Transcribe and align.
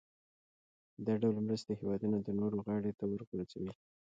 دا 1.05 1.13
ډول 1.21 1.35
مرستې 1.47 1.73
هېوادونه 1.79 2.17
د 2.21 2.29
نورو 2.39 2.57
غاړې 2.65 2.91
ته 2.99 3.05
ورغورځوي. 3.11 3.71